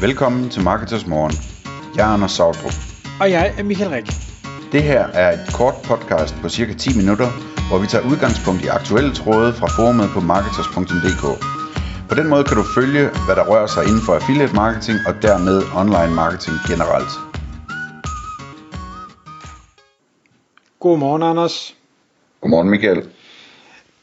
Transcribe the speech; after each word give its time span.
Velkommen 0.00 0.50
til 0.50 0.62
Marketers 0.62 1.06
Morgen. 1.06 1.32
Jeg 1.96 2.08
er 2.08 2.12
Anders 2.14 2.32
Sautrup. 2.32 2.72
Og 3.20 3.30
jeg 3.30 3.54
er 3.58 3.62
Michael 3.62 3.90
Rik. 3.90 4.06
Det 4.72 4.82
her 4.82 5.02
er 5.06 5.32
et 5.32 5.54
kort 5.54 5.74
podcast 5.84 6.34
på 6.42 6.48
cirka 6.48 6.72
10 6.74 6.96
minutter, 6.96 7.28
hvor 7.68 7.78
vi 7.78 7.86
tager 7.86 8.04
udgangspunkt 8.10 8.64
i 8.64 8.66
aktuelle 8.66 9.14
tråde 9.14 9.52
fra 9.52 9.66
forumet 9.76 10.08
på 10.14 10.20
marketers.dk. 10.20 11.24
På 12.08 12.14
den 12.14 12.28
måde 12.28 12.44
kan 12.44 12.56
du 12.56 12.64
følge, 12.74 13.04
hvad 13.26 13.36
der 13.36 13.44
rører 13.50 13.66
sig 13.66 13.82
inden 13.88 14.02
for 14.06 14.12
affiliate 14.14 14.54
marketing 14.54 14.98
og 15.08 15.14
dermed 15.22 15.56
online 15.80 16.14
marketing 16.22 16.56
generelt. 16.70 17.12
Godmorgen, 20.80 21.22
Anders. 21.22 21.76
Godmorgen 22.40 22.70
Michael. 22.70 23.02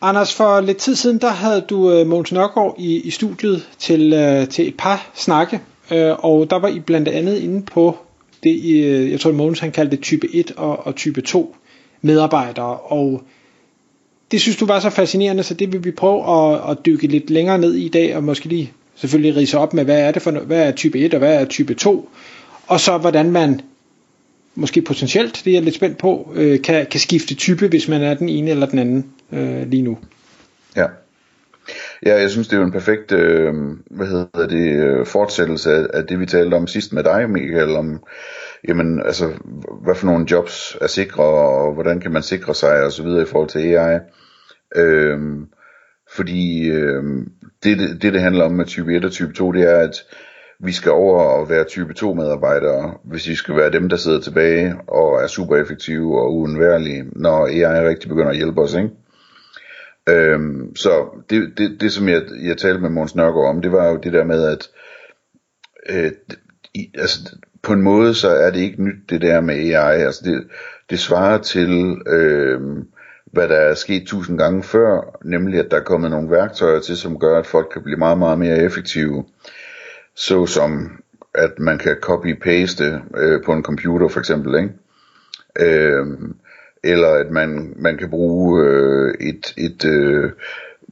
Anders, 0.02 0.34
for 0.34 0.62
lidt 0.62 0.77
tid 0.77 0.96
siden, 0.96 1.18
der 1.21 1.34
havde 1.43 1.62
du 1.62 1.77
uh, 2.02 2.07
Mogens 2.07 2.32
Nørgaard 2.32 2.75
i, 2.77 3.02
i 3.02 3.12
studiet 3.12 3.68
til, 3.80 4.02
uh, 4.14 4.48
til 4.50 4.68
et 4.68 4.77
par 4.77 5.07
snakke, 5.14 5.62
Øh, 5.92 6.25
og 6.25 6.50
der 6.50 6.60
var 6.60 6.68
I 6.68 6.80
blandt 6.80 7.07
andet 7.07 7.38
inde 7.38 7.62
på 7.62 7.98
det, 8.43 8.84
øh, 8.84 9.12
jeg 9.12 9.20
tror 9.20 9.32
Mogens 9.32 9.60
han 9.60 9.71
kaldte 9.71 9.96
det 9.96 10.04
type 10.04 10.28
1 10.34 10.52
og, 10.57 10.88
og 10.88 10.96
type 10.96 11.21
2 11.21 11.56
medarbejdere, 12.02 12.78
og 12.78 13.24
det 14.32 14.42
synes 14.42 14.57
du 14.57 14.66
var 14.66 14.79
så 14.79 14.90
fascinerende, 14.90 15.43
så 15.43 15.54
det 15.54 15.74
vil 15.74 15.84
vi 15.84 15.92
prøve 15.92 16.54
at, 16.54 16.71
at 16.71 16.86
dykke 16.86 17.07
lidt 17.07 17.29
længere 17.29 17.57
ned 17.57 17.76
i 17.76 17.86
i 17.86 17.90
dag, 17.90 18.16
og 18.16 18.24
måske 18.24 18.46
lige 18.46 18.74
selvfølgelig 18.96 19.36
rise 19.36 19.57
op 19.57 19.74
med, 19.74 19.84
hvad 19.84 20.00
er 20.02 20.12
det 20.12 20.21
for 20.21 20.32
hvad 20.32 20.68
er 20.68 20.71
type 20.71 21.00
1 21.00 21.14
og 21.14 21.20
hvad 21.20 21.42
er 21.42 21.46
type 21.46 21.74
2, 21.74 22.10
og 22.68 22.79
så 22.79 22.98
hvordan 22.98 23.32
man 23.32 23.62
måske 24.56 24.82
potentielt, 24.82 25.42
det 25.46 25.52
er 25.52 25.56
jeg 25.56 25.64
lidt 25.64 25.76
spændt 25.76 25.98
på, 25.98 26.32
øh, 26.36 26.62
kan, 26.62 26.86
kan 26.92 27.00
skifte 27.00 27.36
type, 27.36 27.68
hvis 27.68 27.88
man 27.88 28.02
er 28.02 28.14
den 28.14 28.29
ene 28.29 28.50
eller 28.50 28.65
den 28.65 28.79
anden 28.79 29.06
øh, 29.32 29.70
lige 29.70 29.82
nu. 29.82 29.98
Ja. 30.76 30.86
Ja, 32.06 32.20
jeg 32.22 32.30
synes, 32.30 32.48
det 32.48 32.56
er 32.56 32.59
jo 32.59 32.66
en 32.66 32.72
perfekt 32.72 33.12
øh, 33.12 33.54
hvad 33.92 34.08
hedder 34.08 34.48
det, 34.48 34.84
øh, 34.84 35.06
fortsættelse 35.06 35.72
af, 35.72 35.88
af 35.94 36.08
det, 36.08 36.20
vi 36.20 36.26
talte 36.26 36.56
om 36.56 36.68
sidst 36.68 36.94
med 36.94 37.04
dig, 37.04 37.30
Michael, 37.30 37.76
om 37.76 38.04
jamen, 38.68 39.02
altså, 39.06 39.32
hvad 39.84 39.96
for 39.96 40.06
nogle 40.06 40.26
jobs 40.32 40.78
er 40.82 40.88
sikre, 40.88 41.24
og 41.24 41.74
hvordan 41.74 42.00
kan 42.00 42.12
man 42.12 42.24
sikre 42.24 42.56
sig, 42.56 42.84
og 42.84 42.92
så 42.92 43.04
videre 43.04 43.22
i 43.22 43.26
forhold 43.26 43.50
til 43.50 43.60
AI. 43.60 44.00
Øh, 44.76 45.20
fordi 46.16 46.70
øh, 46.70 47.04
det, 47.64 48.02
det, 48.02 48.14
det 48.14 48.22
handler 48.22 48.46
om 48.46 48.52
med 48.52 48.66
type 48.66 48.96
1 48.96 49.06
og 49.06 49.12
type 49.12 49.34
2, 49.34 49.52
det 49.52 49.64
er, 49.72 49.80
at 49.80 50.04
vi 50.59 50.72
skal 50.72 50.92
over 50.92 51.24
og 51.24 51.50
være 51.50 51.64
type 51.64 51.94
2 51.94 52.14
medarbejdere, 52.14 52.94
hvis 53.04 53.28
vi 53.28 53.36
skal 53.36 53.56
være 53.56 53.72
dem, 53.72 53.90
der 53.90 53.98
sidder 53.98 54.20
tilbage 54.20 54.76
og 54.88 55.24
er 55.24 55.28
super 55.28 55.56
effektive 55.56 56.22
og 56.22 56.34
uundværlige, 56.34 57.06
når 57.16 57.48
AI 57.48 57.88
rigtig 57.88 58.09
begynder 58.09 58.30
at 58.30 58.38
hjælpe 58.38 58.62
os, 58.62 58.74
ikke? 58.74 58.90
Øhm, 60.09 60.75
så 60.75 61.06
det, 61.30 61.53
det, 61.58 61.81
det, 61.81 61.92
som 61.92 62.09
jeg, 62.09 62.22
jeg 62.44 62.58
talte 62.58 62.81
med 62.81 62.89
Måns 62.89 63.16
Nørgaard 63.16 63.50
om, 63.50 63.61
det 63.61 63.72
var 63.72 63.89
jo 63.89 63.98
det 64.03 64.14
der 64.14 64.23
med, 64.23 64.44
at 64.47 64.70
øh, 65.89 66.12
i, 66.73 66.92
altså, 66.97 67.36
på 67.62 67.73
en 67.73 67.81
måde, 67.81 68.16
så 68.16 68.30
er 68.30 68.52
det 68.52 68.59
ikke 68.59 68.84
nyt 68.84 69.09
det 69.09 69.22
der 69.22 69.42
med 69.42 69.56
AI. 69.56 70.02
Altså 70.02 70.22
det, 70.25 70.47
det 70.89 71.00
svarer 71.00 71.38
til, 71.38 72.02
øh, 72.08 72.62
hvad 73.25 73.47
der 73.47 73.56
er 73.56 73.73
sket 73.73 74.08
tusind 74.08 74.38
gange 74.38 74.64
før, 74.64 75.20
nemlig 75.23 75.59
at 75.59 75.72
der 75.72 75.78
er 75.78 75.84
kommet 75.84 76.12
nogle 76.12 76.31
værktøjer 76.31 76.80
til, 76.80 76.97
som 76.97 77.19
gør, 77.19 77.40
at 77.40 77.45
folk 77.45 77.69
kan 77.73 77.84
blive 77.84 77.97
meget, 77.97 78.17
meget 78.17 78.40
mere 78.40 78.58
effektive 78.58 79.25
Så 80.16 80.45
som 80.45 80.92
at 81.34 81.59
man 81.59 81.78
kan 81.78 81.97
copy-paste 82.06 82.84
øh, 83.17 83.44
på 83.45 83.53
en 83.53 83.64
computer 83.64 84.08
for 84.08 84.19
eksempel, 84.19 84.56
ikke? 84.56 84.73
Øh, 85.59 86.08
eller 86.86 87.08
at 87.08 87.31
man, 87.31 87.73
man 87.75 87.97
kan 87.97 88.09
bruge 88.09 88.66
øh, 88.66 89.14
et, 89.19 89.53
et 89.58 89.86
øh, 89.86 90.31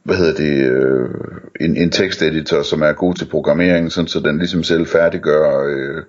hvad 0.04 0.16
hedder 0.16 0.34
det, 0.34 0.72
øh, 0.72 1.10
en, 1.62 1.78
en 1.78 1.92
teksteditor, 1.92 2.62
som 2.62 2.82
er 2.82 2.94
god 2.94 3.14
til 3.16 3.26
programmering, 3.26 3.92
sådan 3.92 4.08
så 4.08 4.20
den 4.20 4.38
ligesom 4.38 4.64
selv 4.64 4.88
færdiggør 4.88 5.66
øh, 5.68 6.04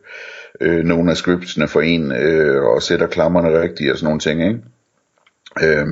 øh, 0.61 0.85
nogle 0.85 1.11
af 1.11 1.17
scriptsene 1.17 1.69
for 1.69 1.81
en, 1.81 2.13
øh, 2.13 2.63
og 2.63 2.83
sætter 2.83 3.07
klammerne 3.07 3.61
rigtigt 3.61 3.91
og 3.91 3.99
sådan 3.99 4.07
nogle 4.07 4.21
ting, 4.21 4.43
ikke? 4.49 4.61
Øh, 5.63 5.87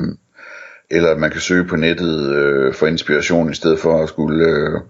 eller 0.91 1.11
at 1.11 1.19
man 1.19 1.31
kan 1.31 1.41
søge 1.41 1.65
på 1.65 1.77
nettet 1.77 2.37
øh, 2.37 2.75
for 2.75 2.87
inspiration 2.87 3.51
i 3.51 3.55
stedet 3.55 3.79
for 3.79 4.03
at 4.03 4.09
skulle 4.09 4.47
øh, 4.47 4.81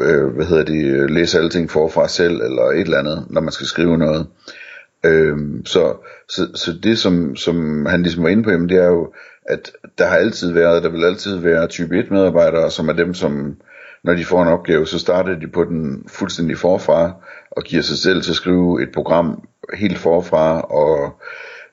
øh, 0.00 0.26
hvad 0.26 0.46
hedder 0.46 0.64
det, 0.64 1.10
læse 1.10 1.38
alting 1.38 1.70
forfra 1.70 2.08
selv 2.08 2.40
eller 2.40 2.62
et 2.62 2.80
eller 2.80 2.98
andet, 2.98 3.26
når 3.30 3.40
man 3.40 3.52
skal 3.52 3.66
skrive 3.66 3.98
noget. 3.98 4.20
Øh, 4.20 4.63
Øhm, 5.04 5.66
så, 5.66 5.94
så, 6.28 6.48
så 6.54 6.72
det 6.82 6.98
som, 6.98 7.36
som 7.36 7.86
han 7.86 8.02
ligesom 8.02 8.22
var 8.22 8.28
inde 8.28 8.42
på, 8.42 8.50
jamen, 8.50 8.68
det 8.68 8.78
er 8.78 8.86
jo, 8.86 9.12
at 9.46 9.72
der 9.98 10.06
har 10.06 10.16
altid 10.16 10.52
været, 10.52 10.82
der 10.82 10.88
vil 10.88 11.04
altid 11.04 11.36
være 11.36 11.66
type 11.66 11.98
1 11.98 12.10
medarbejdere, 12.10 12.70
som 12.70 12.88
er 12.88 12.92
dem, 12.92 13.14
som 13.14 13.56
når 14.04 14.14
de 14.14 14.24
får 14.24 14.42
en 14.42 14.48
opgave, 14.48 14.86
så 14.86 14.98
starter 14.98 15.38
de 15.38 15.48
på 15.48 15.64
den 15.64 16.04
fuldstændig 16.08 16.58
forfra, 16.58 17.12
og 17.50 17.62
giver 17.62 17.82
sig 17.82 17.98
selv 17.98 18.22
til 18.22 18.30
at 18.30 18.36
skrive 18.36 18.82
et 18.82 18.88
program 18.94 19.48
helt 19.74 19.98
forfra, 19.98 20.60
og 20.60 21.20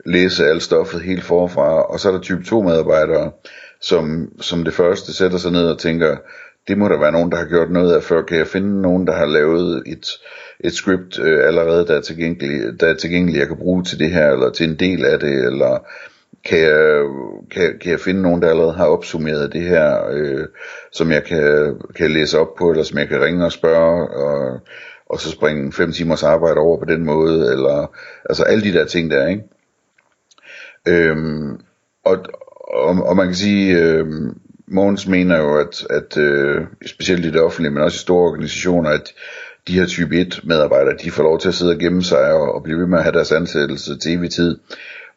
læse 0.06 0.46
alt 0.46 0.64
stoffet 0.64 1.02
helt 1.02 1.24
forfra, 1.24 1.82
og 1.82 2.00
så 2.00 2.08
er 2.08 2.14
der 2.14 2.22
type 2.22 2.44
2 2.44 2.62
medarbejdere, 2.62 3.32
som, 3.82 4.30
som 4.42 4.64
det 4.64 4.74
første 4.74 5.14
sætter 5.14 5.38
sig 5.38 5.52
ned 5.52 5.68
og 5.68 5.80
tænker, 5.80 6.18
det 6.68 6.78
må 6.78 6.88
der 6.88 7.00
være 7.00 7.12
nogen, 7.12 7.32
der 7.32 7.38
har 7.38 7.46
gjort 7.46 7.72
noget 7.72 7.94
af 7.94 8.04
før. 8.04 8.22
Kan 8.22 8.38
jeg 8.38 8.48
finde 8.48 8.82
nogen, 8.82 9.08
der 9.08 9.14
har 9.14 9.26
lavet 9.26 9.84
et, 9.88 10.08
et 10.64 10.74
script 10.74 11.20
øh, 11.20 11.48
allerede, 11.48 11.88
der 11.88 11.96
er, 11.98 12.02
tilgængelig, 12.02 12.80
der 12.80 12.88
er 12.88 12.96
tilgængelig, 12.96 13.40
jeg 13.40 13.48
kan 13.48 13.58
bruge 13.58 13.84
til 13.84 14.00
det 14.00 14.12
her, 14.12 14.32
eller 14.32 14.50
til 14.50 14.70
en 14.70 14.76
del 14.76 15.06
af 15.06 15.20
det, 15.20 15.46
eller 15.46 15.88
kan 16.46 16.60
jeg, 16.60 17.06
kan, 17.52 17.80
kan 17.82 17.92
jeg 17.92 18.00
finde 18.00 18.22
nogen, 18.22 18.42
der 18.42 18.50
allerede 18.50 18.74
har 18.74 18.86
opsummeret 18.86 19.54
det 19.54 19.62
her, 19.62 20.08
øh, 20.12 20.48
som 20.92 21.12
jeg 21.12 21.24
kan, 21.24 21.76
kan 21.96 22.12
læse 22.12 22.40
op 22.40 22.56
på, 22.56 22.72
eller 22.72 22.84
som 22.84 22.98
jeg 22.98 23.08
kan 23.08 23.22
ringe 23.22 23.46
og 23.46 23.52
spørge, 23.52 24.10
og, 24.10 24.60
og 25.10 25.20
så 25.20 25.32
springe 25.32 25.72
fem 25.72 25.92
timers 25.92 26.24
arbejde 26.24 26.58
over 26.58 26.80
på 26.80 26.86
den 26.86 27.06
måde, 27.06 27.52
eller 27.52 27.96
altså 28.30 28.44
alle 28.44 28.64
de 28.64 28.74
der 28.74 28.86
ting 28.86 29.12
der, 29.12 29.28
ikke? 29.28 29.44
Øhm, 30.88 31.60
og, 32.06 32.18
og, 32.74 33.04
og 33.04 33.16
man 33.16 33.26
kan 33.26 33.36
sige, 33.36 33.78
øh, 33.78 34.06
Mogens 34.68 35.08
mener 35.08 35.38
jo, 35.38 35.58
at, 35.58 35.88
at 35.90 36.18
øh, 36.18 36.62
specielt 36.86 37.26
i 37.26 37.32
det 37.32 37.42
offentlige, 37.42 37.72
men 37.72 37.84
også 37.84 37.96
i 37.96 38.06
store 38.06 38.30
organisationer, 38.30 38.90
at 38.90 39.14
de 39.68 39.80
her 39.80 39.86
type 39.86 40.16
1 40.16 40.40
medarbejdere, 40.44 40.98
de 41.04 41.12
får 41.12 41.24
lov 41.24 41.40
til 41.40 41.48
at 41.48 41.54
sidde 41.54 41.72
og 41.72 41.80
gemme 41.80 42.04
sig 42.04 42.34
og, 42.34 42.56
og 42.56 42.64
blive 42.64 42.80
ved 42.80 42.88
med 42.88 42.98
at 42.98 43.04
have 43.04 43.14
deres 43.14 43.32
ansættelse 43.32 43.98
til 43.98 44.14
evig 44.14 44.30
tid. 44.30 44.58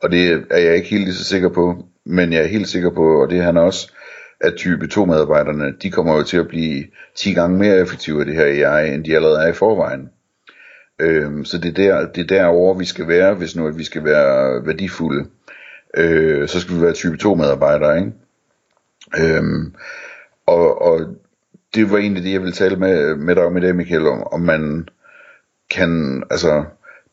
Og 0.03 0.13
det 0.13 0.47
er 0.51 0.59
jeg 0.59 0.77
ikke 0.77 0.89
helt 0.89 1.05
lige 1.05 1.15
så 1.15 1.25
sikker 1.25 1.49
på, 1.49 1.85
men 2.07 2.33
jeg 2.33 2.43
er 2.43 2.47
helt 2.47 2.69
sikker 2.69 2.91
på, 2.91 3.23
og 3.23 3.31
det 3.31 3.39
er 3.39 3.43
han 3.43 3.57
også, 3.57 3.93
at 4.41 4.55
type 4.57 4.87
2 4.87 5.05
medarbejderne, 5.05 5.75
de 5.83 5.91
kommer 5.91 6.17
jo 6.17 6.23
til 6.23 6.37
at 6.37 6.49
blive 6.49 6.85
10 7.17 7.33
gange 7.33 7.59
mere 7.59 7.81
effektive 7.81 8.21
af 8.21 8.27
det 8.27 8.35
her 8.35 8.69
AI, 8.69 8.95
end 8.95 9.05
de 9.05 9.17
allerede 9.17 9.43
er 9.43 9.49
i 9.49 9.53
forvejen. 9.53 10.09
Øhm, 11.01 11.45
så 11.45 11.59
det 11.59 11.79
er, 11.79 11.83
der, 11.83 12.07
det 12.13 12.23
er 12.23 12.37
derovre, 12.37 12.79
vi 12.79 12.85
skal 12.85 13.09
være, 13.09 13.35
hvis 13.35 13.57
nu 13.57 13.67
at 13.67 13.79
vi 13.79 13.85
skal 13.85 14.05
være 14.05 14.67
værdifulde 14.67 15.27
øh, 15.97 16.49
så 16.49 16.61
skal 16.61 16.77
vi 16.77 16.83
være 16.83 16.93
type 16.93 17.17
2 17.17 17.35
medarbejdere, 17.35 17.99
ikke? 17.99 18.13
Øhm, 19.19 19.75
og, 20.47 20.83
og 20.83 21.01
det 21.75 21.91
var 21.91 21.99
egentlig 21.99 22.25
det, 22.25 22.33
jeg 22.33 22.41
ville 22.41 22.53
tale 22.53 22.77
med, 22.77 23.17
med 23.17 23.35
dig 23.35 23.45
om 23.45 23.57
i 23.57 23.61
dag, 23.61 23.77
Michael, 23.77 24.07
om, 24.07 24.27
om 24.33 24.41
man 24.41 24.89
kan, 25.71 26.23
altså, 26.31 26.65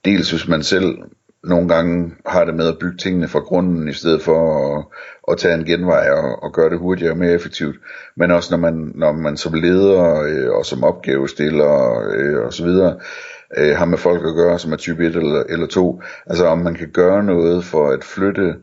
dels 0.06 0.32
hvis 0.32 0.48
man 0.48 0.64
selv 0.64 0.98
nogle 1.44 1.68
gange 1.70 2.12
har 2.26 2.46
det 2.46 2.56
med 2.56 2.68
at 2.68 2.80
bygge 2.80 2.98
tingene 2.98 3.28
fra 3.28 3.40
grunden, 3.40 3.88
i 3.88 3.94
stedet 3.94 4.22
for 4.22 4.78
at, 4.78 4.86
at 5.32 5.38
tage 5.38 5.54
en 5.54 5.66
genvej 5.66 6.10
og, 6.10 6.44
og 6.44 6.54
gøre 6.54 6.70
det 6.70 6.80
hurtigere 6.80 7.14
og 7.14 7.18
mere 7.18 7.34
effektivt, 7.34 7.76
men 8.16 8.32
også 8.32 8.48
når 8.52 8.58
man, 8.58 8.92
når 8.96 9.12
man 9.12 9.38
som 9.38 9.54
leder 9.54 10.22
øh, 10.22 10.52
og 10.52 10.66
som 10.66 10.84
opgavestiller 10.84 12.02
øh, 12.14 12.46
og 12.46 12.54
så 12.54 12.64
videre, 12.64 13.00
øh, 13.58 13.78
har 13.78 13.86
med 13.86 13.98
folk 13.98 14.26
at 14.26 14.36
gøre, 14.36 14.60
som 14.60 14.72
er 14.72 14.78
type 14.78 15.06
1 15.06 15.16
eller, 15.16 15.44
eller 15.50 15.68
2, 15.68 16.02
altså 16.26 16.46
om 16.46 16.58
man 16.58 16.76
kan 16.76 16.90
gøre 16.90 17.24
noget 17.24 17.64
for 17.64 17.90
at 17.90 18.04
flytte 18.04 18.56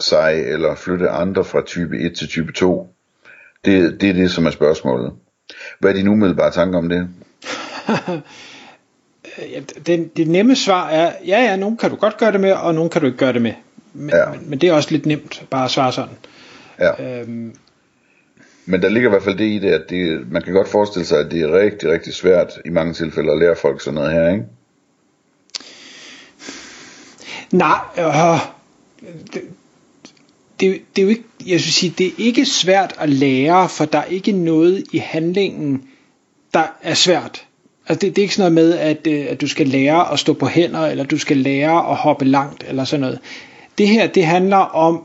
sig 0.00 0.44
eller 0.46 0.74
flytte 0.74 1.08
andre 1.08 1.44
fra 1.44 1.62
type 1.62 1.98
1 1.98 2.16
til 2.16 2.28
type 2.28 2.52
2? 2.52 2.94
Det, 3.64 4.00
det 4.00 4.08
er 4.08 4.12
det, 4.12 4.30
som 4.30 4.46
er 4.46 4.50
spørgsmålet. 4.50 5.12
Hvad 5.80 5.90
er 5.90 5.94
dine 5.94 6.10
umiddelbare 6.10 6.50
tanker 6.50 6.78
om 6.78 6.88
det? 6.94 7.08
det, 9.86 10.16
det 10.16 10.28
nemme 10.28 10.56
svar 10.56 10.88
er, 10.88 11.12
ja 11.26 11.42
ja, 11.42 11.56
nogen 11.56 11.76
kan 11.76 11.90
du 11.90 11.96
godt 11.96 12.16
gøre 12.16 12.32
det 12.32 12.40
med, 12.40 12.52
og 12.52 12.74
nogen 12.74 12.90
kan 12.90 13.00
du 13.00 13.06
ikke 13.06 13.18
gøre 13.18 13.32
det 13.32 13.42
med. 13.42 13.52
Men, 13.92 14.10
ja. 14.10 14.30
men, 14.30 14.50
men 14.50 14.60
det 14.60 14.68
er 14.68 14.72
også 14.72 14.90
lidt 14.90 15.06
nemt 15.06 15.44
bare 15.50 15.64
at 15.64 15.70
svare 15.70 15.92
sådan. 15.92 16.14
Ja. 16.78 17.20
Øhm, 17.20 17.54
men 18.66 18.82
der 18.82 18.88
ligger 18.88 19.08
i 19.08 19.12
hvert 19.12 19.22
fald 19.22 19.38
det 19.38 19.44
i 19.44 19.58
det, 19.58 19.70
at 19.70 19.90
det, 19.90 20.30
man 20.32 20.42
kan 20.42 20.52
godt 20.52 20.68
forestille 20.68 21.06
sig, 21.06 21.18
at 21.18 21.30
det 21.30 21.40
er 21.40 21.58
rigtig, 21.58 21.90
rigtig 21.90 22.14
svært 22.14 22.52
i 22.64 22.70
mange 22.70 22.94
tilfælde 22.94 23.32
at 23.32 23.38
lære 23.38 23.56
folk 23.56 23.80
sådan 23.80 23.94
noget 23.94 24.12
her, 24.12 24.30
ikke? 24.30 24.44
Nej, 27.52 27.78
øh, 27.98 28.40
det, 29.34 29.42
det, 30.60 30.82
det 30.96 31.02
er 31.02 31.06
jo 31.06 31.08
ikke, 31.08 31.24
jeg 31.40 31.52
vil 31.52 31.72
sige, 31.72 31.94
det 31.98 32.06
er 32.06 32.12
ikke 32.18 32.46
svært 32.46 32.94
at 32.98 33.08
lære, 33.08 33.68
for 33.68 33.84
der 33.84 33.98
er 33.98 34.04
ikke 34.04 34.32
noget 34.32 34.84
i 34.92 34.98
handlingen, 34.98 35.84
der 36.54 36.64
er 36.82 36.94
svært. 36.94 37.46
Altså 37.88 38.06
det, 38.06 38.16
det 38.16 38.22
er 38.22 38.24
ikke 38.24 38.34
sådan 38.34 38.52
noget 38.52 38.68
med, 38.68 38.78
at, 38.78 39.06
øh, 39.06 39.26
at 39.28 39.40
du 39.40 39.48
skal 39.48 39.68
lære 39.68 40.12
at 40.12 40.18
stå 40.18 40.32
på 40.32 40.46
hænder, 40.46 40.86
eller 40.86 41.04
du 41.04 41.18
skal 41.18 41.36
lære 41.36 41.90
at 41.90 41.96
hoppe 41.96 42.24
langt, 42.24 42.64
eller 42.68 42.84
sådan 42.84 43.00
noget. 43.00 43.18
Det 43.78 43.88
her, 43.88 44.06
det 44.06 44.26
handler 44.26 44.56
om 44.56 45.04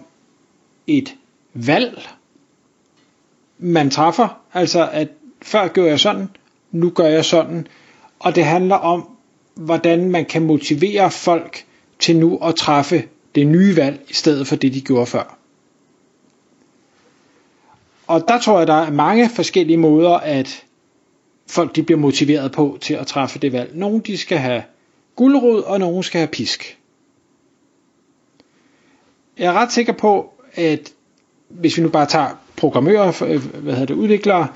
et 0.87 1.15
valg, 1.53 2.09
man 3.59 3.89
træffer. 3.89 4.37
Altså 4.53 4.89
at 4.91 5.07
før 5.41 5.67
gjorde 5.67 5.89
jeg 5.89 5.99
sådan, 5.99 6.29
nu 6.71 6.89
gør 6.89 7.07
jeg 7.07 7.25
sådan, 7.25 7.67
og 8.19 8.35
det 8.35 8.45
handler 8.45 8.75
om, 8.75 9.09
hvordan 9.55 10.09
man 10.09 10.25
kan 10.25 10.41
motivere 10.41 11.11
folk 11.11 11.65
til 11.99 12.15
nu 12.15 12.37
at 12.37 12.55
træffe 12.55 13.03
det 13.35 13.47
nye 13.47 13.75
valg, 13.75 14.01
i 14.09 14.13
stedet 14.13 14.47
for 14.47 14.55
det, 14.55 14.73
de 14.73 14.81
gjorde 14.81 15.05
før. 15.05 15.37
Og 18.07 18.27
der 18.27 18.39
tror 18.39 18.57
jeg, 18.57 18.67
der 18.67 18.73
er 18.73 18.91
mange 18.91 19.29
forskellige 19.29 19.77
måder, 19.77 20.11
at 20.11 20.63
folk 21.47 21.75
de 21.75 21.83
bliver 21.83 21.99
motiveret 21.99 22.51
på 22.51 22.77
til 22.81 22.93
at 22.93 23.07
træffe 23.07 23.39
det 23.39 23.53
valg. 23.53 23.71
Nogle 23.75 24.01
de 24.01 24.17
skal 24.17 24.37
have 24.37 24.63
guldrod, 25.15 25.63
og 25.63 25.79
nogle 25.79 26.03
skal 26.03 26.19
have 26.19 26.27
pisk. 26.27 26.77
Jeg 29.37 29.45
er 29.45 29.53
ret 29.53 29.71
sikker 29.71 29.93
på, 29.93 30.33
at 30.53 30.93
hvis 31.49 31.77
vi 31.77 31.83
nu 31.83 31.89
bare 31.89 32.05
tager 32.05 32.39
programmører, 32.55 33.23
øh, 33.27 33.45
hvad 33.45 33.73
hedder 33.73 33.85
det, 33.85 33.93
udviklere, 33.93 34.47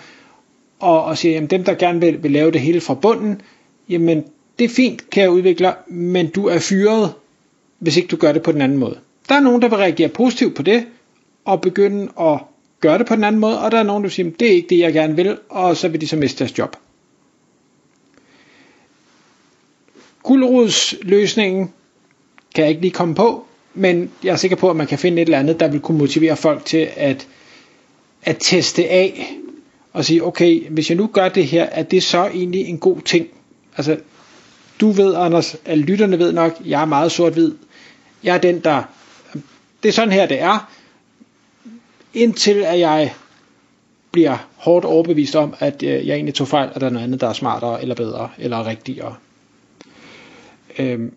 og, 0.79 1.03
og 1.03 1.17
siger, 1.17 1.33
jamen 1.33 1.49
dem 1.49 1.63
der 1.63 1.73
gerne 1.73 1.99
vil, 1.99 2.23
vil 2.23 2.31
lave 2.31 2.51
det 2.51 2.61
hele 2.61 2.81
fra 2.81 2.93
bunden, 2.93 3.41
jamen 3.89 4.23
det 4.59 4.65
er 4.65 4.69
fint, 4.69 5.09
kære 5.09 5.31
udvikler, 5.31 5.73
men 5.87 6.29
du 6.29 6.47
er 6.47 6.59
fyret, 6.59 7.13
hvis 7.79 7.97
ikke 7.97 8.07
du 8.07 8.15
gør 8.15 8.31
det 8.31 8.43
på 8.43 8.51
den 8.51 8.61
anden 8.61 8.77
måde. 8.77 8.99
Der 9.29 9.35
er 9.35 9.39
nogen, 9.39 9.61
der 9.61 9.69
vil 9.69 9.77
reagere 9.77 10.09
positivt 10.09 10.55
på 10.55 10.63
det, 10.63 10.85
og 11.45 11.61
begynde 11.61 12.11
at 12.19 12.39
gøre 12.79 12.97
det 12.97 13.07
på 13.07 13.15
den 13.15 13.23
anden 13.23 13.41
måde, 13.41 13.61
og 13.61 13.71
der 13.71 13.79
er 13.79 13.83
nogen, 13.83 14.03
der 14.03 14.09
siger, 14.09 14.31
det 14.39 14.47
er 14.47 14.51
ikke 14.51 14.69
det, 14.69 14.79
jeg 14.79 14.93
gerne 14.93 15.15
vil, 15.15 15.37
og 15.49 15.77
så 15.77 15.87
vil 15.87 16.01
de 16.01 16.07
så 16.07 16.15
miste 16.15 16.39
deres 16.39 16.57
job. 16.57 16.75
Guldrodsløsningen 20.23 21.73
kan 22.55 22.61
jeg 22.61 22.69
ikke 22.69 22.81
lige 22.81 22.91
komme 22.91 23.15
på, 23.15 23.45
men 23.73 24.11
jeg 24.23 24.31
er 24.31 24.35
sikker 24.35 24.57
på, 24.57 24.69
at 24.69 24.75
man 24.75 24.87
kan 24.87 24.99
finde 24.99 25.21
et 25.21 25.25
eller 25.25 25.39
andet, 25.39 25.59
der 25.59 25.67
vil 25.67 25.79
kunne 25.79 25.97
motivere 25.97 26.35
folk 26.35 26.65
til 26.65 26.89
at, 26.95 27.27
at 28.23 28.37
teste 28.39 28.89
af 28.89 29.37
og 29.93 30.05
sige, 30.05 30.23
okay, 30.25 30.69
hvis 30.69 30.89
jeg 30.89 30.97
nu 30.97 31.07
gør 31.07 31.29
det 31.29 31.47
her, 31.47 31.63
er 31.63 31.83
det 31.83 32.03
så 32.03 32.25
egentlig 32.25 32.61
en 32.65 32.77
god 32.77 33.01
ting? 33.01 33.27
Altså, 33.77 33.97
du 34.81 34.91
ved, 34.91 35.15
Anders, 35.15 35.55
at 35.65 35.77
lytterne 35.77 36.19
ved 36.19 36.31
nok, 36.33 36.57
jeg 36.65 36.81
er 36.81 36.85
meget 36.85 37.11
sort-hvid. 37.11 37.51
Jeg 38.23 38.35
er 38.35 38.39
den, 38.39 38.59
der... 38.59 38.83
Det 39.83 39.89
er 39.89 39.93
sådan 39.93 40.11
her, 40.13 40.25
det 40.25 40.41
er. 40.41 40.71
Indtil 42.17 42.63
at 42.63 42.79
jeg 42.79 43.13
bliver 44.11 44.47
hårdt 44.55 44.85
overbevist 44.85 45.35
om, 45.35 45.53
at 45.59 45.83
øh, 45.83 46.07
jeg 46.07 46.13
egentlig 46.15 46.33
tog 46.33 46.47
fejl, 46.47 46.69
at 46.73 46.81
der 46.81 46.87
er 46.87 46.91
noget 46.91 47.05
andet, 47.05 47.21
der 47.21 47.29
er 47.29 47.33
smartere, 47.33 47.81
eller 47.81 47.95
bedre, 47.95 48.29
eller 48.37 48.67
rigtigere. 48.67 49.15
Øhm, 50.79 51.13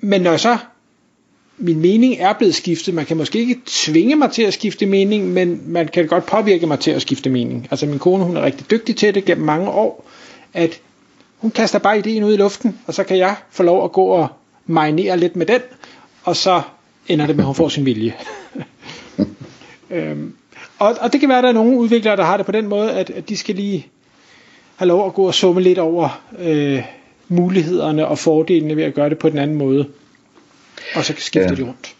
men 0.00 0.20
når 0.20 0.30
jeg 0.30 0.40
så 0.40 0.58
min 1.58 1.80
mening 1.80 2.16
er 2.18 2.32
blevet 2.32 2.54
skiftet. 2.54 2.94
Man 2.94 3.06
kan 3.06 3.16
måske 3.16 3.38
ikke 3.38 3.60
tvinge 3.66 4.16
mig 4.16 4.30
til 4.30 4.42
at 4.42 4.54
skifte 4.54 4.86
mening, 4.86 5.28
men 5.28 5.62
man 5.66 5.88
kan 5.88 6.06
godt 6.06 6.26
påvirke 6.26 6.66
mig 6.66 6.78
til 6.78 6.90
at 6.90 7.02
skifte 7.02 7.30
mening. 7.30 7.68
Altså 7.70 7.86
min 7.86 7.98
kone, 7.98 8.24
hun 8.24 8.36
er 8.36 8.42
rigtig 8.42 8.70
dygtig 8.70 8.96
til 8.96 9.14
det 9.14 9.24
gennem 9.24 9.46
mange 9.46 9.70
år, 9.70 10.08
at 10.54 10.80
hun 11.36 11.50
kaster 11.50 11.78
bare 11.78 11.98
ideen 11.98 12.24
ud 12.24 12.34
i 12.34 12.36
luften, 12.36 12.78
og 12.86 12.94
så 12.94 13.04
kan 13.04 13.18
jeg 13.18 13.36
få 13.50 13.62
lov 13.62 13.84
at 13.84 13.92
gå 13.92 14.04
og 14.04 14.28
marinere 14.66 15.18
lidt 15.18 15.36
med 15.36 15.46
den, 15.46 15.60
og 16.22 16.36
så 16.36 16.62
ender 17.08 17.26
det 17.26 17.36
med, 17.36 17.42
at 17.42 17.46
hun 17.46 17.54
får 17.54 17.68
sin 17.68 17.86
vilje. 17.86 18.14
øhm, 19.90 20.34
og, 20.78 20.96
og 21.00 21.12
det 21.12 21.20
kan 21.20 21.28
være, 21.28 21.38
at 21.38 21.44
der 21.44 21.48
er 21.48 21.54
nogle 21.54 21.78
udviklere, 21.78 22.16
der 22.16 22.24
har 22.24 22.36
det 22.36 22.46
på 22.46 22.52
den 22.52 22.66
måde, 22.66 22.92
at, 22.92 23.10
at 23.10 23.28
de 23.28 23.36
skal 23.36 23.54
lige 23.54 23.86
have 24.76 24.88
lov 24.88 25.06
at 25.06 25.14
gå 25.14 25.26
og 25.26 25.34
summe 25.34 25.60
lidt 25.60 25.78
over 25.78 26.22
øh, 26.38 26.82
mulighederne 27.28 28.06
og 28.06 28.18
fordelene 28.18 28.76
ved 28.76 28.84
at 28.84 28.94
gøre 28.94 29.10
det 29.10 29.18
på 29.18 29.28
den 29.28 29.38
anden 29.38 29.56
måde. 29.56 29.88
Og 30.94 31.04
så 31.04 31.14
skifter 31.16 31.50
ja. 31.50 31.54
de 31.54 31.62
rundt. 31.62 31.94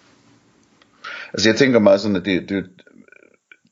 Altså 1.33 1.49
jeg 1.49 1.57
tænker 1.57 1.79
meget 1.79 2.01
sådan, 2.01 2.17
at 2.17 2.25
det, 2.25 2.49
det, 2.49 2.65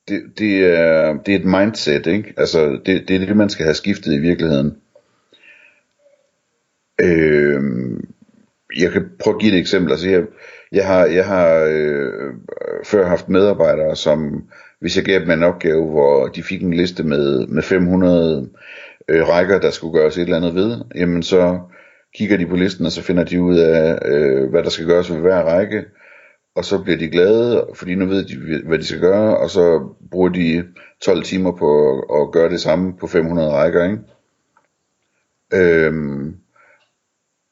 det, 0.09 0.23
det, 0.39 0.67
er, 0.67 1.15
det 1.27 1.35
er 1.35 1.39
et 1.39 1.45
mindset, 1.45 2.07
ikke? 2.07 2.35
Altså 2.37 2.81
det, 2.87 3.09
det 3.09 3.17
er 3.17 3.27
det, 3.27 3.37
man 3.37 3.51
skal 3.51 3.65
have 3.65 3.75
skiftet 3.75 4.15
i 4.15 4.19
virkeligheden. 4.19 4.77
Øh, 7.01 7.63
jeg 8.77 8.93
kan 8.93 9.05
prøve 9.19 9.35
at 9.35 9.41
give 9.41 9.53
et 9.53 9.59
eksempel. 9.59 9.93
Altså 9.93 10.09
jeg, 10.09 10.23
jeg 10.73 10.87
har, 10.87 11.07
jeg 11.07 11.27
har 11.27 11.67
øh, 11.69 12.35
før 12.87 13.06
haft 13.06 13.29
medarbejdere, 13.29 13.97
som 13.97 14.44
hvis 14.81 14.97
jeg 14.97 15.05
gav 15.05 15.21
dem 15.21 15.31
en 15.31 15.43
opgave, 15.43 15.91
hvor 15.91 16.27
de 16.27 16.43
fik 16.43 16.62
en 16.62 16.75
liste 16.75 17.03
med, 17.03 17.47
med 17.47 17.62
500 17.62 18.49
øh, 19.09 19.29
rækker, 19.29 19.61
der 19.61 19.71
skulle 19.71 19.99
gøres 19.99 20.17
et 20.17 20.23
eller 20.23 20.37
andet 20.37 20.55
ved, 20.55 20.81
jamen 20.94 21.23
så 21.23 21.61
kigger 22.15 22.37
de 22.37 22.47
på 22.47 22.56
listen, 22.56 22.87
og 22.87 22.93
så 22.93 23.03
finder 23.03 23.25
de 23.25 23.43
ud 23.43 23.59
af, 23.59 23.99
øh, 24.05 24.50
hvad 24.50 24.62
der 24.62 24.71
skal 24.71 24.87
gøres 24.87 25.11
ved 25.12 25.19
hver 25.19 25.43
række, 25.43 25.85
og 26.55 26.65
så 26.65 26.83
bliver 26.83 26.99
de 26.99 27.09
glade, 27.09 27.67
fordi 27.75 27.94
nu 27.94 28.06
ved 28.06 28.25
de, 28.25 28.62
hvad 28.67 28.79
de 28.79 28.85
skal 28.87 29.00
gøre, 29.00 29.37
og 29.37 29.50
så 29.50 29.94
bruger 30.11 30.29
de 30.29 30.65
12 31.05 31.23
timer 31.23 31.53
på 31.53 31.99
at, 31.99 32.21
at 32.21 32.32
gøre 32.32 32.49
det 32.49 32.61
samme 32.61 32.97
på 33.00 33.06
500 33.06 33.50
rækker, 33.50 33.85
ikke? 33.85 33.99
Øhm, 35.55 36.37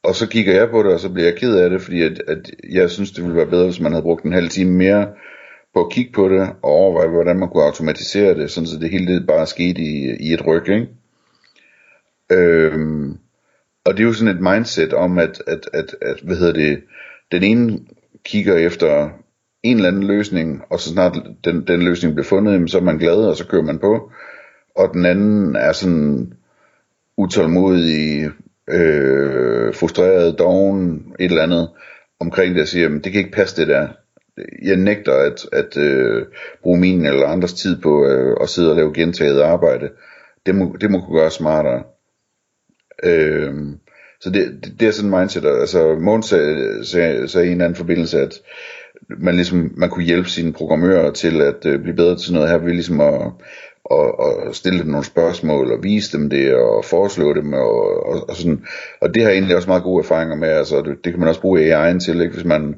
og 0.05 0.15
så 0.15 0.29
kigger 0.29 0.55
jeg 0.55 0.71
på 0.71 0.83
det, 0.83 0.93
og 0.93 1.01
så 1.01 1.09
bliver 1.09 1.29
jeg 1.29 1.37
ked 1.37 1.57
af 1.57 1.71
det, 1.71 1.83
fordi 1.83 2.03
at, 2.03 2.23
at 2.29 2.51
jeg 2.71 2.91
synes, 2.91 3.13
det 3.13 3.25
ville 3.25 3.37
være 3.37 3.47
bedre, 3.47 3.65
hvis 3.65 3.81
man 3.81 3.93
havde 3.93 4.03
brugt 4.03 4.25
en 4.25 4.33
halv 4.33 4.49
time 4.49 4.73
mere 4.73 5.09
på 5.75 5.85
at 5.85 5.93
kigge 5.93 6.13
på 6.13 6.29
det, 6.29 6.41
og 6.41 6.71
overveje, 6.71 7.09
hvordan 7.09 7.39
man 7.39 7.49
kunne 7.49 7.65
automatisere 7.65 8.35
det, 8.35 8.51
sådan 8.51 8.67
så 8.67 8.79
det 8.79 8.91
hele 8.91 9.27
bare 9.27 9.47
skete 9.47 9.81
i, 9.81 10.17
i 10.21 10.33
et 10.33 10.47
ryg, 10.47 10.69
ikke? 10.69 10.89
Øhm, 12.33 13.19
og 13.85 13.93
det 13.93 14.01
er 14.01 14.05
jo 14.05 14.13
sådan 14.13 14.37
et 14.37 14.43
mindset 14.43 14.93
om, 14.93 15.19
at, 15.19 15.43
at, 15.47 15.69
at, 15.73 15.97
at 16.03 16.21
hvad 16.21 16.37
hedder 16.37 16.53
det, 16.53 16.83
den 17.33 17.43
ene 17.43 17.79
kigger 18.25 18.57
efter 18.57 19.09
en 19.63 19.77
eller 19.77 19.89
anden 19.89 20.07
løsning, 20.07 20.63
og 20.71 20.81
så 20.81 20.89
snart 20.89 21.19
den, 21.45 21.67
den 21.67 21.83
løsning 21.83 22.15
bliver 22.15 22.27
fundet, 22.27 22.71
så 22.71 22.79
er 22.79 22.83
man 22.83 22.99
glad, 22.99 23.17
og 23.17 23.37
så 23.37 23.47
kører 23.47 23.63
man 23.63 23.79
på. 23.79 24.11
Og 24.77 24.91
den 24.95 25.07
anden 25.07 25.57
er 25.57 25.73
sådan 25.73 26.33
utålmodig, 27.17 28.31
øh, 28.71 29.75
frustreret, 29.75 30.39
doven, 30.39 31.13
et 31.21 31.25
eller 31.25 31.43
andet 31.43 31.71
omkring 32.21 32.55
det, 32.55 32.63
og 32.63 32.69
siger, 32.69 32.89
det 32.89 33.13
kan 33.13 33.19
ikke 33.19 33.33
passe 33.33 33.57
det 33.57 33.69
der. 33.69 33.89
Jeg 34.63 34.77
nægter 34.77 35.13
at, 35.13 35.47
at 35.53 35.77
øh, 35.77 36.27
bruge 36.63 36.81
min 36.81 37.07
eller 37.07 37.27
andres 37.27 37.53
tid 37.53 37.81
på 37.81 38.07
øh, 38.07 38.37
at 38.41 38.49
sidde 38.49 38.71
og 38.71 38.77
lave 38.77 38.95
gentaget 38.95 39.41
arbejde. 39.41 39.91
Det 40.47 40.55
må, 40.55 40.77
det 40.81 40.91
må 40.91 41.01
kunne 41.01 41.21
gøre 41.21 41.31
smartere. 41.31 41.83
Øh, 43.05 43.55
så 44.21 44.31
det, 44.31 44.65
det, 44.65 44.81
det 44.81 44.89
er 44.89 44.93
sådan 44.93 45.13
en 45.13 45.19
mindset, 45.19 45.45
altså 45.45 45.95
Måns 45.95 46.27
sagde, 46.27 46.85
sagde, 46.85 47.29
sagde 47.29 47.49
i 47.49 47.53
en 47.53 47.61
anden 47.61 47.77
forbindelse, 47.77 48.21
at 48.21 48.41
man 49.19 49.35
ligesom, 49.35 49.75
man 49.77 49.91
kunne 49.91 50.05
hjælpe 50.05 50.29
sine 50.29 50.53
programmører 50.53 51.11
til 51.11 51.41
at 51.41 51.67
øh, 51.67 51.83
blive 51.83 51.97
bedre 51.97 52.17
til 52.17 52.33
noget 52.33 52.49
her, 52.49 52.59
ved 52.59 52.73
ligesom 52.73 53.01
at, 53.01 53.33
og, 53.85 54.21
og 54.21 54.55
stille 54.55 54.79
dem 54.79 54.87
nogle 54.87 55.05
spørgsmål, 55.05 55.73
og 55.73 55.83
vise 55.83 56.19
dem 56.19 56.31
det, 56.31 56.55
og 56.55 56.85
foreslå 56.85 57.35
dem, 57.35 57.53
og, 57.53 58.07
og, 58.07 58.29
og 58.29 58.37
sådan, 58.37 58.65
og 59.01 59.15
det 59.15 59.23
har 59.23 59.31
jeg 59.31 59.37
egentlig 59.37 59.57
også 59.57 59.69
meget 59.69 59.83
gode 59.83 60.03
erfaringer 60.03 60.37
med, 60.37 60.49
altså 60.49 60.83
det, 60.83 61.05
det 61.05 61.13
kan 61.13 61.21
man 61.21 61.29
også 61.29 61.41
bruge 61.41 61.61
AI'en 61.61 61.99
til, 61.99 62.21
ikke? 62.21 62.35
hvis 62.35 62.45
man, 62.45 62.75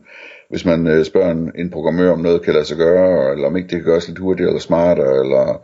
hvis 0.50 0.64
man 0.64 0.87
øh, 0.87 1.04
spørger 1.04 1.30
en, 1.30 1.52
en 1.59 1.71
programmør, 1.71 2.12
om 2.12 2.21
noget 2.21 2.42
kan 2.42 2.54
lade 2.54 2.64
sig 2.64 2.76
gøre, 2.76 3.33
eller 3.33 3.47
om 3.47 3.57
ikke 3.57 3.69
det 3.69 3.76
kan 3.76 3.85
gøres 3.85 4.09
lidt 4.09 4.19
hurtigere 4.19 4.50
eller 4.50 4.61
smartere, 4.61 5.21
eller 5.25 5.61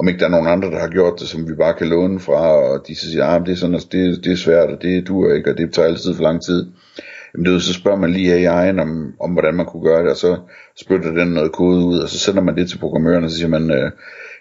om 0.00 0.08
ikke 0.08 0.20
der 0.20 0.26
er 0.26 0.30
nogen 0.30 0.46
andre, 0.46 0.70
der 0.70 0.78
har 0.78 0.88
gjort 0.88 1.20
det, 1.20 1.28
som 1.28 1.48
vi 1.48 1.54
bare 1.54 1.74
kan 1.74 1.88
låne 1.88 2.20
fra, 2.20 2.56
og 2.56 2.86
de 2.86 2.94
så 2.94 3.10
siger, 3.10 3.24
ah, 3.24 3.46
det 3.46 3.52
er 3.52 3.56
sådan, 3.56 3.74
altså, 3.74 3.88
det, 3.92 4.24
det 4.24 4.32
er 4.32 4.36
svært, 4.36 4.70
og 4.70 4.82
det 4.82 5.08
duer 5.08 5.34
ikke, 5.34 5.50
og 5.50 5.58
det 5.58 5.72
tager 5.72 5.88
altid 5.88 6.14
for 6.14 6.22
lang 6.22 6.42
tid. 6.42 6.66
Jamen 7.34 7.52
det 7.54 7.62
så 7.62 7.72
spørger 7.72 7.98
man 7.98 8.10
lige 8.10 8.50
AI'en 8.50 8.80
om, 8.80 9.14
om, 9.20 9.30
hvordan 9.32 9.54
man 9.54 9.66
kunne 9.66 9.82
gøre 9.82 10.02
det, 10.02 10.10
og 10.10 10.16
så 10.16 10.36
spytter 10.76 11.10
den 11.10 11.28
noget 11.28 11.52
kode 11.52 11.84
ud, 11.84 11.98
og 11.98 12.08
så 12.08 12.18
sender 12.18 12.42
man 12.42 12.56
det 12.56 12.68
til 12.68 12.78
programmøren, 12.78 13.24
og 13.24 13.30
så 13.30 13.36
siger 13.36 13.48
man, 13.48 13.70
øh, 13.70 13.90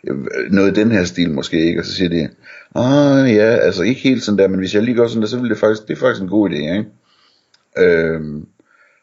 øh, 0.08 0.18
noget 0.52 0.78
i 0.78 0.82
den 0.82 0.92
her 0.92 1.04
stil 1.04 1.32
måske 1.32 1.66
ikke, 1.66 1.82
og 1.82 1.86
så 1.86 1.94
siger 1.94 2.10
de, 2.10 2.30
ah 2.76 3.36
ja, 3.36 3.46
altså 3.46 3.84
ikke 3.84 4.02
helt 4.02 4.24
sådan 4.24 4.38
der, 4.38 4.48
men 4.48 4.60
hvis 4.60 4.76
jeg 4.76 4.84
lige 4.84 4.96
gør 4.96 5.08
sådan 5.08 5.22
der, 5.22 5.28
så 5.28 5.40
vil 5.40 5.50
det 5.50 5.58
faktisk, 5.58 5.88
det 5.88 5.94
er 5.94 6.00
faktisk 6.00 6.22
en 6.22 6.30
god 6.30 6.50
idé, 6.50 6.56
ikke? 6.56 6.86
Øh, 7.78 8.22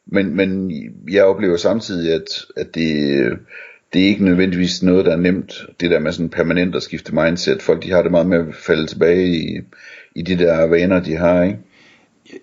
men, 0.07 0.37
men 0.37 0.73
jeg 1.11 1.25
oplever 1.25 1.57
samtidig, 1.57 2.15
at, 2.15 2.45
at 2.57 2.75
det, 2.75 3.39
det 3.93 4.03
er 4.03 4.07
ikke 4.07 4.25
nødvendigvis 4.25 4.83
noget, 4.83 5.07
der 5.07 5.13
er 5.13 5.17
nemt, 5.17 5.53
det 5.81 5.91
der 5.91 5.99
med 5.99 6.13
sådan 6.13 6.29
permanent 6.29 6.77
at 6.77 6.83
skifte 6.83 7.15
mindset. 7.15 7.63
Folk 7.63 7.83
de 7.83 7.91
har 7.91 8.03
det 8.03 8.11
meget 8.11 8.27
med 8.27 8.39
at 8.39 8.55
falde 8.55 8.87
tilbage 8.87 9.27
i, 9.27 9.61
i 10.15 10.23
de 10.23 10.39
der 10.39 10.67
vaner, 10.67 11.01
de 11.01 11.17
har, 11.17 11.43
ikke? 11.43 11.59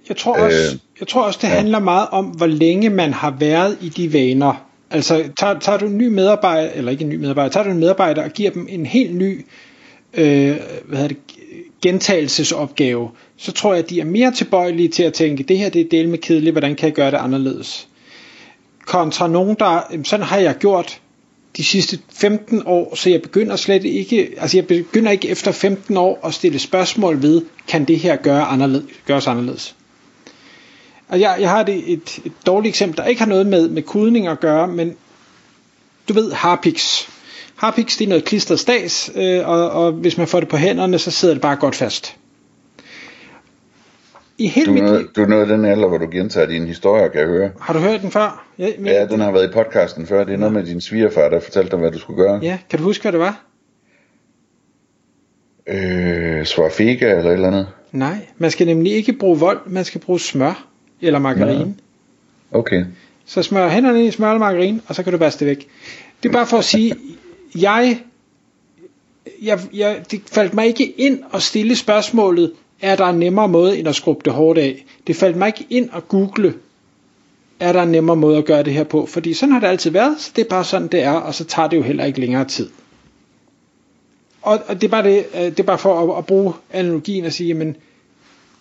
Jeg 0.09 0.17
tror 0.17 0.33
også, 0.33 0.73
øh, 0.73 0.79
jeg 0.99 1.07
tror 1.07 1.21
også 1.21 1.39
det 1.41 1.47
ja. 1.47 1.53
handler 1.53 1.79
meget 1.79 2.07
om, 2.11 2.25
hvor 2.25 2.45
længe 2.45 2.89
man 2.89 3.13
har 3.13 3.35
været 3.39 3.77
i 3.81 3.89
de 3.89 4.13
vaner. 4.13 4.65
Altså, 4.91 5.23
tager, 5.37 5.59
tager 5.59 5.77
du 5.77 5.85
en 5.85 5.97
ny 5.97 6.07
medarbejder, 6.07 6.71
eller 6.71 6.91
ikke 6.91 7.03
en 7.03 7.09
ny 7.09 7.15
medarbejder, 7.15 7.49
tager 7.51 7.63
du 7.63 7.69
en 7.69 7.79
medarbejder 7.79 8.23
og 8.23 8.29
giver 8.29 8.51
dem 8.51 8.67
en 8.69 8.85
helt 8.85 9.15
ny 9.15 9.45
øh, 10.13 10.55
hvad 10.85 10.97
hedder 10.97 11.07
det, 11.07 11.17
gentagelsesopgave, 11.81 13.09
så 13.37 13.51
tror 13.51 13.73
jeg, 13.73 13.83
at 13.83 13.89
de 13.89 13.99
er 13.99 14.05
mere 14.05 14.31
tilbøjelige 14.31 14.87
til 14.87 15.03
at 15.03 15.13
tænke, 15.13 15.43
det 15.43 15.57
her 15.57 15.69
det 15.69 15.81
er 15.81 15.89
del 15.89 16.09
med 16.09 16.17
kedeligt, 16.17 16.53
hvordan 16.53 16.75
kan 16.75 16.85
jeg 16.85 16.93
gøre 16.93 17.11
det 17.11 17.17
anderledes? 17.17 17.87
Kontra 18.85 19.27
nogen, 19.27 19.55
der, 19.59 19.81
sådan 20.03 20.25
har 20.25 20.37
jeg 20.37 20.55
gjort 20.55 21.01
de 21.57 21.63
sidste 21.63 21.99
15 22.13 22.63
år, 22.65 22.95
så 22.95 23.09
jeg 23.09 23.21
begynder 23.21 23.55
slet 23.55 23.85
ikke, 23.85 24.33
altså 24.37 24.57
jeg 24.57 24.67
begynder 24.67 25.11
ikke 25.11 25.29
efter 25.29 25.51
15 25.51 25.97
år 25.97 26.27
at 26.27 26.33
stille 26.33 26.59
spørgsmål 26.59 27.21
ved, 27.21 27.41
kan 27.67 27.85
det 27.85 27.99
her 27.99 28.15
gøre 28.15 28.43
anderledes, 28.43 28.85
gøres 29.05 29.27
anderledes? 29.27 29.75
Og 31.07 31.19
jeg, 31.19 31.37
jeg 31.39 31.49
har 31.49 31.63
det 31.63 31.83
et, 31.93 32.19
et 32.25 32.31
dårligt 32.45 32.71
eksempel, 32.71 32.97
der 32.97 33.05
ikke 33.05 33.21
har 33.21 33.29
noget 33.29 33.47
med, 33.47 33.69
med 33.69 33.81
kodning 33.81 34.27
at 34.27 34.39
gøre, 34.39 34.67
men 34.67 34.95
du 36.09 36.13
ved 36.13 36.31
Harpix. 36.31 37.07
Harpix 37.55 37.97
det 37.97 38.05
er 38.05 38.09
noget 38.09 38.25
klistret 38.25 38.59
stads, 38.59 39.11
øh, 39.15 39.47
og, 39.49 39.69
og 39.71 39.91
hvis 39.91 40.17
man 40.17 40.27
får 40.27 40.39
det 40.39 40.49
på 40.49 40.57
hænderne, 40.57 40.99
så 40.99 41.11
sidder 41.11 41.33
det 41.33 41.41
bare 41.41 41.55
godt 41.55 41.75
fast. 41.75 42.15
I 44.37 44.47
helt 44.47 44.67
Du, 44.67 44.73
mit 44.73 44.83
noget, 44.83 45.01
liv. 45.15 45.25
du 45.27 45.39
af 45.39 45.45
den 45.47 45.65
alder, 45.65 45.87
hvor 45.87 45.97
du 45.97 46.07
gentager 46.11 46.47
dine 46.47 46.67
historier, 46.67 47.07
kan 47.07 47.19
jeg 47.21 47.27
høre. 47.27 47.49
Har 47.59 47.73
du 47.73 47.79
hørt 47.79 48.01
den 48.01 48.11
før? 48.11 48.45
Ja, 48.59 48.69
men, 48.77 48.85
Ja, 48.87 49.05
den 49.05 49.19
har 49.19 49.31
været 49.31 49.49
i 49.49 49.53
podcasten 49.53 50.07
før. 50.07 50.23
Det 50.23 50.33
er 50.33 50.37
noget 50.37 50.53
med 50.53 50.63
din 50.65 50.81
svigerfar, 50.81 51.29
der 51.29 51.39
fortalte 51.39 51.71
dig, 51.71 51.79
hvad 51.79 51.91
du 51.91 51.99
skulle 51.99 52.23
gøre. 52.23 52.39
ja, 52.43 52.57
kan 52.69 52.79
du 52.79 52.85
huske, 52.85 53.01
hvad 53.01 53.11
det 53.11 53.19
var? 53.19 53.45
Øh, 55.67 56.45
Svarfega 56.45 57.09
eller 57.17 57.29
et 57.29 57.33
eller 57.33 57.47
andet. 57.47 57.67
Nej, 57.91 58.27
man 58.37 58.51
skal 58.51 58.67
nemlig 58.67 58.93
ikke 58.93 59.13
bruge 59.13 59.39
vold, 59.39 59.59
man 59.67 59.85
skal 59.85 60.01
bruge 60.01 60.19
smør 60.19 60.67
eller 61.01 61.19
margarine. 61.19 61.75
Okay. 62.51 62.85
Så 63.25 63.43
smør 63.43 63.69
hænderne 63.69 64.05
i 64.05 64.11
smør 64.11 64.27
eller 64.27 64.39
margarine, 64.39 64.81
og 64.87 64.95
så 64.95 65.03
kan 65.03 65.11
du 65.13 65.17
børste 65.19 65.39
det 65.45 65.47
væk. 65.47 65.67
Det 66.23 66.29
er 66.29 66.33
bare 66.33 66.47
for 66.47 66.57
at 66.57 66.65
sige, 66.65 66.95
jeg, 67.55 67.99
jeg, 69.41 69.59
jeg, 69.73 70.03
det 70.11 70.21
faldt 70.31 70.53
mig 70.53 70.67
ikke 70.67 70.91
ind 70.91 71.19
at 71.33 71.41
stille 71.41 71.75
spørgsmålet, 71.75 72.51
er 72.83 72.95
der 72.95 73.05
en 73.05 73.19
nemmere 73.19 73.47
måde 73.47 73.77
end 73.79 73.87
at 73.87 73.95
skrubbe 73.95 74.21
det 74.25 74.33
hårdt 74.33 74.59
af? 74.59 74.85
Det 75.07 75.15
faldt 75.15 75.37
mig 75.37 75.47
ikke 75.47 75.65
ind 75.69 75.89
at 75.93 76.07
google, 76.07 76.53
er 77.59 77.73
der 77.73 77.83
en 77.83 77.89
nemmere 77.91 78.15
måde 78.15 78.37
at 78.37 78.45
gøre 78.45 78.63
det 78.63 78.73
her 78.73 78.83
på? 78.83 79.05
Fordi 79.05 79.33
sådan 79.33 79.53
har 79.53 79.59
det 79.59 79.67
altid 79.67 79.91
været, 79.91 80.15
så 80.19 80.31
det 80.35 80.41
er 80.45 80.49
bare 80.49 80.63
sådan 80.63 80.87
det 80.87 81.03
er, 81.03 81.11
og 81.11 81.33
så 81.33 81.43
tager 81.43 81.67
det 81.67 81.77
jo 81.77 81.81
heller 81.81 82.05
ikke 82.05 82.19
længere 82.19 82.45
tid. 82.45 82.69
Og, 84.41 84.59
og 84.67 84.75
det 84.81 84.87
er 84.87 84.91
bare 84.91 85.03
det, 85.03 85.25
øh, 85.35 85.41
det 85.41 85.59
er 85.59 85.63
bare 85.63 85.77
for 85.77 86.13
at, 86.13 86.17
at 86.17 86.25
bruge 86.25 86.53
analogien 86.73 87.25
og 87.25 87.33
sige, 87.33 87.53
men 87.53 87.75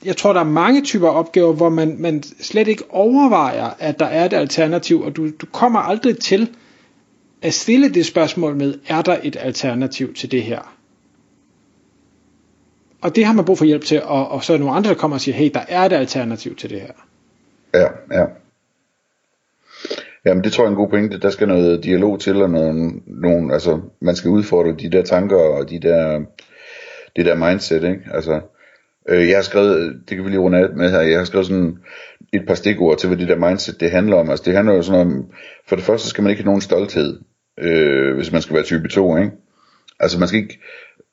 jeg 0.05 0.17
tror, 0.17 0.33
der 0.33 0.41
er 0.41 0.45
mange 0.45 0.83
typer 0.83 1.09
opgaver, 1.09 1.53
hvor 1.53 1.69
man, 1.69 1.97
man 1.99 2.23
slet 2.23 2.69
ikke 2.69 2.85
overvejer, 2.91 3.71
at 3.79 3.99
der 3.99 4.07
er 4.07 4.25
et 4.25 4.33
alternativ, 4.33 5.01
og 5.01 5.17
du, 5.17 5.31
du 5.41 5.47
kommer 5.53 5.81
aldrig 5.81 6.19
til 6.19 6.51
at 7.43 7.55
stille 7.55 7.89
det 7.89 8.07
spørgsmål 8.07 8.57
med, 8.57 8.75
er 8.87 9.03
der 9.03 9.19
et 9.23 9.37
alternativ 9.41 10.15
til 10.15 10.31
det 10.31 10.43
her? 10.43 10.75
Og 13.03 13.17
det 13.17 13.25
har 13.25 13.33
man 13.33 13.45
brug 13.45 13.59
for 13.59 13.65
hjælp 13.65 13.85
til, 13.85 14.03
og, 14.03 14.29
og 14.29 14.45
så 14.45 14.53
er 14.53 14.57
der 14.57 14.65
nogle 14.65 14.77
andre, 14.77 14.91
der 14.91 14.97
kommer 14.97 15.17
og 15.17 15.21
siger, 15.21 15.35
hey, 15.35 15.51
der 15.55 15.65
er 15.69 15.83
et 15.83 15.93
alternativ 15.93 16.57
til 16.57 16.71
det 16.71 16.81
her. 16.81 16.93
Ja, 17.75 17.89
ja. 18.21 18.27
Jamen, 20.25 20.45
det 20.45 20.53
tror 20.53 20.65
jeg 20.65 20.67
er 20.67 20.71
en 20.71 20.77
god 20.77 20.89
pointe. 20.89 21.21
Der 21.21 21.31
skal 21.31 21.49
noget 21.49 21.85
dialog 21.85 22.21
til, 22.21 22.43
og 22.43 22.51
nogen, 22.51 23.03
nogen, 23.07 23.51
altså, 23.51 23.81
man 24.01 24.17
skal 24.17 24.31
udfordre 24.31 24.77
de 24.79 24.91
der 24.91 25.03
tanker, 25.03 25.37
og 25.37 25.71
de 25.71 25.81
der, 25.81 26.21
det 27.17 27.27
der 27.27 27.51
mindset, 27.51 27.85
ikke? 27.85 28.01
Altså, 28.15 28.41
øh, 29.09 29.29
jeg 29.29 29.37
har 29.37 29.43
skrevet, 29.43 30.03
det 30.09 30.17
kan 30.17 30.25
vi 30.25 30.31
lige 30.31 30.41
runde 30.41 30.59
af 30.59 30.69
med 30.77 30.91
her, 30.91 31.01
jeg 31.01 31.19
har 31.19 31.25
skrevet 31.25 31.47
sådan 31.47 31.79
et 32.33 32.47
par 32.47 32.55
stikord 32.55 32.99
til, 32.99 33.09
hvad 33.09 33.19
det 33.19 33.29
der 33.29 33.49
mindset, 33.49 33.81
det 33.81 33.91
handler 33.91 34.17
om. 34.17 34.31
Altså, 34.31 34.45
det 34.45 34.55
handler 34.55 34.75
jo 34.75 34.83
sådan 34.83 35.01
om, 35.01 35.27
for 35.67 35.77
det 35.77 35.85
første 35.85 36.09
skal 36.09 36.23
man 36.23 36.31
ikke 36.31 36.43
have 36.43 36.47
nogen 36.47 36.61
stolthed, 36.61 37.21
øh, 37.59 38.15
hvis 38.15 38.33
man 38.33 38.43
skal 38.43 38.55
være 38.55 38.65
type 38.65 38.89
2, 38.89 39.17
ikke? 39.17 39.31
Altså, 40.01 40.19
man 40.19 40.29
skal 40.29 40.41
ikke, 40.41 40.59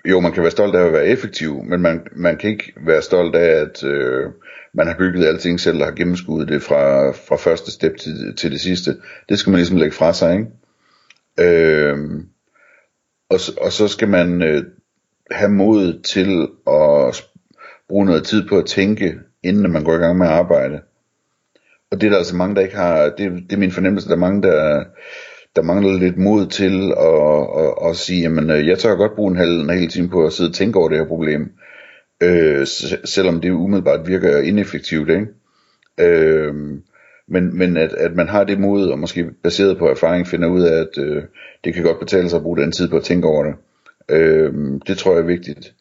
jo, 0.05 0.19
man 0.19 0.31
kan 0.31 0.43
være 0.43 0.51
stolt 0.51 0.75
af 0.75 0.85
at 0.85 0.93
være 0.93 1.07
effektiv, 1.07 1.63
men 1.63 1.81
man, 1.81 2.07
man 2.11 2.37
kan 2.37 2.49
ikke 2.49 2.73
være 2.77 3.01
stolt 3.01 3.35
af, 3.35 3.61
at 3.61 3.83
øh, 3.83 4.25
man 4.73 4.87
har 4.87 4.95
bygget 4.97 5.25
alting 5.25 5.59
selv 5.59 5.79
og 5.79 5.85
har 5.85 5.95
gennemskuddet 5.95 6.49
det 6.49 6.61
fra, 6.61 7.11
fra 7.11 7.35
første 7.35 7.71
step 7.71 7.97
til, 7.97 8.35
til 8.35 8.51
det 8.51 8.61
sidste. 8.61 8.95
Det 9.29 9.39
skal 9.39 9.51
man 9.51 9.57
ligesom 9.57 9.77
lægge 9.77 9.95
fra 9.95 10.13
sig, 10.13 10.33
ikke? 10.33 10.47
Øh, 11.39 11.97
og, 13.29 13.39
og 13.61 13.71
så 13.71 13.87
skal 13.87 14.09
man 14.09 14.41
øh, 14.41 14.63
have 15.31 15.51
mod 15.51 16.01
til 16.01 16.47
at 16.67 17.25
bruge 17.89 18.05
noget 18.05 18.23
tid 18.23 18.47
på 18.47 18.57
at 18.57 18.65
tænke, 18.65 19.19
inden 19.43 19.71
man 19.71 19.83
går 19.83 19.93
i 19.93 19.97
gang 19.97 20.17
med 20.17 20.27
at 20.27 20.33
arbejde. 20.33 20.81
Og 21.91 22.01
det 22.01 22.07
er 22.07 22.11
der 22.11 22.17
altså 22.17 22.35
mange, 22.35 22.55
der 22.55 22.61
ikke 22.61 22.75
har, 22.75 23.03
det, 23.03 23.31
det 23.31 23.53
er 23.53 23.57
min 23.57 23.71
fornemmelse, 23.71 24.07
der 24.07 24.15
er 24.15 24.19
mange, 24.19 24.41
der, 24.41 24.83
der 25.59 25.65
mangler 25.65 25.99
lidt 25.99 26.17
mod 26.17 26.47
til 26.47 26.93
at, 26.97 27.63
at, 27.63 27.89
at 27.89 27.95
sige, 27.95 28.21
jamen 28.21 28.49
øh, 28.49 28.67
jeg 28.67 28.79
tør 28.79 28.95
godt 28.95 29.15
bruge 29.15 29.31
en 29.31 29.37
halv, 29.37 29.59
en 29.59 29.69
hel 29.69 29.89
time 29.89 30.09
på 30.09 30.25
at 30.25 30.33
sidde 30.33 30.49
og 30.49 30.53
tænke 30.53 30.79
over 30.79 30.89
det 30.89 30.97
her 30.97 31.05
problem, 31.05 31.51
øh, 32.23 32.67
selvom 33.05 33.41
det 33.41 33.49
umiddelbart 33.51 34.07
virker 34.07 34.37
ineffektivt, 34.37 35.09
ikke? 35.09 35.27
Øh, 35.99 36.53
men, 37.27 37.57
men 37.57 37.77
at, 37.77 37.93
at 37.93 38.15
man 38.15 38.27
har 38.27 38.43
det 38.43 38.59
mod, 38.59 38.89
og 38.89 38.99
måske 38.99 39.25
baseret 39.43 39.77
på 39.77 39.89
erfaring 39.89 40.27
finder 40.27 40.47
ud 40.47 40.61
af, 40.61 40.81
at 40.81 40.97
øh, 40.97 41.23
det 41.63 41.73
kan 41.73 41.83
godt 41.83 41.99
betale 41.99 42.29
sig 42.29 42.37
at 42.37 42.43
bruge 42.43 42.57
den 42.57 42.71
tid 42.71 42.89
på 42.89 42.97
at 42.97 43.03
tænke 43.03 43.27
over 43.27 43.43
det. 43.43 43.53
Øh, 44.09 44.53
det 44.87 44.97
tror 44.97 45.11
jeg 45.11 45.21
er 45.21 45.25
vigtigt. 45.25 45.73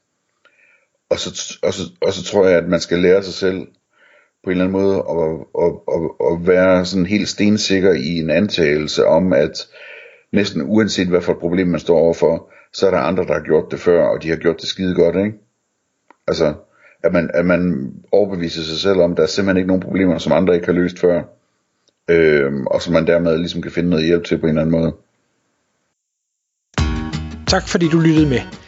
Og 1.11 1.19
så, 1.19 1.59
og, 1.63 1.75
så, 1.75 1.83
og 2.01 2.13
så 2.13 2.25
tror 2.25 2.47
jeg, 2.47 2.59
at 2.59 2.69
man 2.69 2.81
skal 2.81 2.99
lære 2.99 3.23
sig 3.23 3.35
selv 3.35 3.67
på 4.45 4.51
en 4.51 4.51
eller 4.51 4.65
anden 4.65 4.81
måde 4.81 4.97
at, 4.97 5.31
at, 5.65 5.73
at, 5.95 6.33
at 6.33 6.47
være 6.47 6.85
sådan 6.85 7.07
helt 7.07 7.29
stensikker 7.29 7.93
i 7.93 8.19
en 8.19 8.31
antagelse 8.31 9.07
om, 9.07 9.33
at 9.33 9.69
næsten 10.33 10.63
uanset 10.63 11.09
hvad 11.09 11.21
for 11.21 11.33
et 11.33 11.39
problem 11.39 11.67
man 11.67 11.81
står 11.81 11.99
overfor, 11.99 12.51
så 12.73 12.87
er 12.87 12.91
der 12.91 12.99
andre, 12.99 13.25
der 13.25 13.33
har 13.33 13.45
gjort 13.45 13.71
det 13.71 13.81
før, 13.81 14.05
og 14.05 14.23
de 14.23 14.29
har 14.29 14.37
gjort 14.37 14.61
det 14.61 14.69
skide 14.69 14.95
godt, 14.95 15.17
ikke? 15.17 15.39
Altså, 16.29 16.55
at 17.05 17.13
man, 17.13 17.31
at 17.35 17.47
man 17.47 17.93
overbeviser 18.13 18.63
sig 18.63 18.79
selv 18.79 19.01
om, 19.01 19.11
at 19.11 19.17
der 19.17 19.23
er 19.23 19.27
simpelthen 19.27 19.57
ikke 19.57 19.69
nogen 19.69 19.83
problemer, 19.83 20.19
som 20.19 20.33
andre 20.33 20.55
ikke 20.55 20.67
har 20.67 20.73
løst 20.73 20.99
før, 20.99 21.23
øh, 22.11 22.53
og 22.67 22.83
som 22.83 22.93
man 22.93 23.07
dermed 23.07 23.39
ligesom 23.39 23.63
kan 23.63 23.71
finde 23.71 23.91
noget 23.91 24.07
hjælp 24.07 24.25
til 24.25 24.39
på 24.39 24.47
en 24.47 24.49
eller 24.49 24.63
anden 24.63 24.81
måde. 24.81 24.93
Tak 27.47 27.69
fordi 27.69 27.89
du 27.89 27.99
lyttede 27.99 28.29
med. 28.29 28.68